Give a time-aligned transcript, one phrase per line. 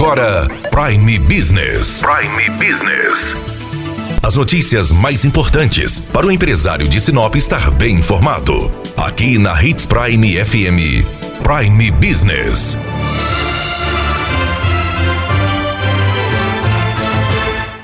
[0.00, 2.00] agora Prime Business.
[2.00, 3.34] Prime Business.
[4.22, 8.70] As notícias mais importantes para o empresário de Sinop estar bem informado.
[8.96, 11.04] Aqui na Hits Prime FM.
[11.42, 12.78] Prime Business.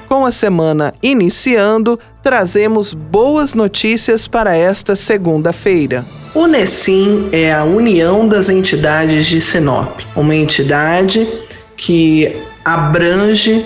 [0.08, 6.02] Com a semana iniciando, trazemos boas notícias para esta segunda-feira.
[6.34, 11.28] O Necim é a união das entidades de Sinop, uma entidade
[11.76, 13.64] que abrange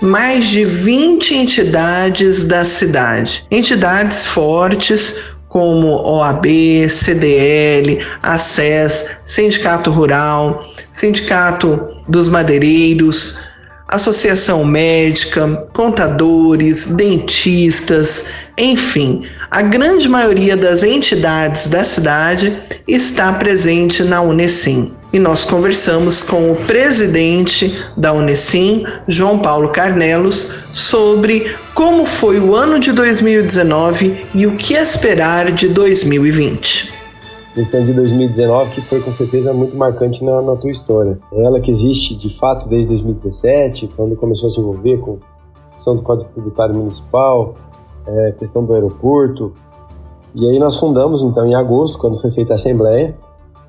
[0.00, 3.46] mais de 20 entidades da cidade.
[3.50, 5.14] Entidades fortes
[5.48, 6.46] como OAB,
[6.88, 13.51] CDL, ACES, Sindicato Rural, Sindicato dos Madeireiros,
[13.92, 18.24] Associação Médica, contadores, dentistas,
[18.56, 22.56] enfim, a grande maioria das entidades da cidade
[22.88, 24.94] está presente na Unesim.
[25.12, 32.54] E nós conversamos com o presidente da Unesim, João Paulo Carnelos, sobre como foi o
[32.54, 37.01] ano de 2019 e o que esperar de 2020
[37.56, 41.18] esse ano de 2019, que foi com certeza muito marcante na, na, tua história.
[41.32, 45.18] Ela que existe de fato desde 2017, quando começou a se envolver com
[45.70, 47.54] a questão do Código Tributário Municipal,
[48.06, 49.52] é, questão do aeroporto.
[50.34, 53.14] E aí nós fundamos, então, em agosto, quando foi feita a Assembleia,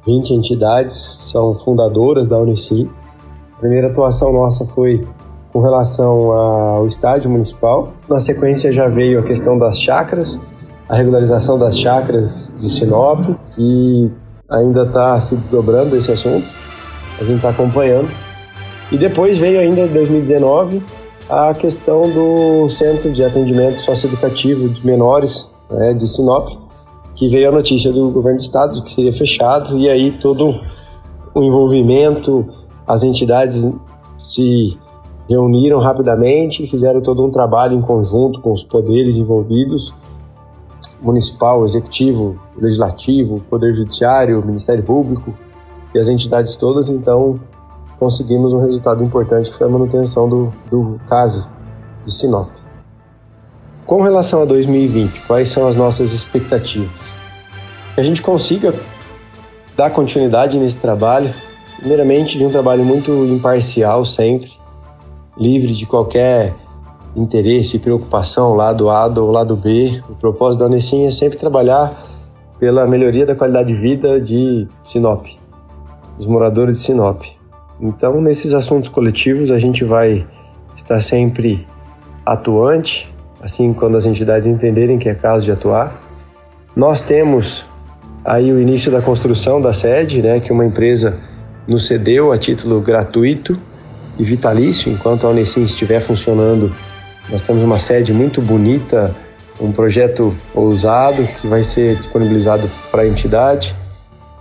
[0.06, 2.90] 20 entidades são fundadoras da Unicim.
[3.58, 5.06] A primeira atuação nossa foi
[5.52, 7.94] com relação ao estádio municipal.
[8.10, 10.42] Na sequência já veio a questão das chacras,
[10.94, 13.20] a regularização das chacras de Sinop,
[13.56, 14.12] que
[14.48, 16.46] ainda está se desdobrando esse assunto.
[17.20, 18.08] A gente está acompanhando.
[18.92, 20.84] E depois veio ainda em 2019
[21.28, 26.50] a questão do Centro de Atendimento Socioeducativo de Menores né, de Sinop,
[27.16, 30.62] que veio a notícia do governo do estado que seria fechado, e aí todo
[31.34, 32.46] o envolvimento,
[32.86, 33.68] as entidades
[34.20, 34.78] se
[35.28, 39.92] reuniram rapidamente, fizeram todo um trabalho em conjunto com os poderes envolvidos,
[41.04, 45.34] municipal, executivo, legislativo, poder judiciário, Ministério Público
[45.94, 47.40] e as entidades todas, então
[48.00, 51.46] conseguimos um resultado importante que foi a manutenção do, do CASE
[52.04, 52.50] de Sinop.
[53.86, 56.90] Com relação a 2020, quais são as nossas expectativas?
[57.94, 58.74] Que a gente consiga
[59.76, 61.34] dar continuidade nesse trabalho,
[61.78, 64.52] primeiramente de um trabalho muito imparcial sempre,
[65.38, 66.54] livre de qualquer
[67.16, 70.02] interesse e preocupação lado A ou lado B.
[70.10, 71.96] O propósito da Unicim é sempre trabalhar
[72.60, 75.26] pela melhoria da qualidade de vida de Sinop,
[76.18, 77.24] dos moradores de Sinop.
[77.82, 80.26] Então, nesses assuntos coletivos, a gente vai
[80.76, 81.68] estar sempre
[82.26, 86.02] atuante, assim quando as entidades entenderem que é caso de atuar.
[86.76, 87.66] Nós temos
[88.24, 91.20] aí o início da construção da sede, né, que uma empresa
[91.68, 93.60] nos cedeu a título gratuito
[94.18, 96.74] e vitalício, enquanto a Unicim estiver funcionando.
[97.30, 99.16] Nós temos uma sede muito bonita,
[99.60, 103.76] um projeto ousado que vai ser disponibilizado para a entidade.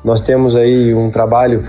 [0.05, 1.69] Nós temos aí um trabalho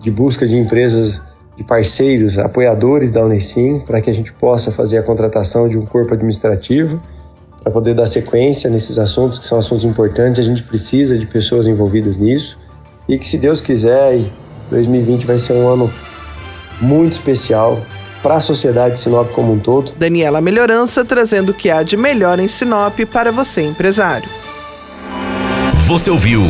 [0.00, 1.20] de busca de empresas,
[1.56, 5.84] de parceiros, apoiadores da Unicim, para que a gente possa fazer a contratação de um
[5.84, 7.00] corpo administrativo,
[7.62, 11.66] para poder dar sequência nesses assuntos, que são assuntos importantes, a gente precisa de pessoas
[11.66, 12.58] envolvidas nisso,
[13.08, 14.20] e que se Deus quiser,
[14.70, 15.90] 2020 vai ser um ano
[16.80, 17.80] muito especial
[18.24, 19.92] para a sociedade de Sinop como um todo.
[19.98, 24.28] Daniela Melhorança trazendo o que há de melhor em Sinop para você, empresário.
[25.86, 26.42] Você ouviu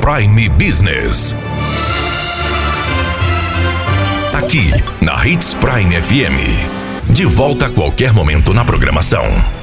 [0.00, 1.34] Prime Business.
[4.32, 4.70] Aqui,
[5.02, 7.12] na Hits Prime FM.
[7.12, 9.59] De volta a qualquer momento na programação.